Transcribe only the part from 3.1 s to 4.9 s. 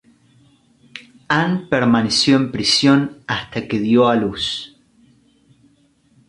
hasta que dio a luz.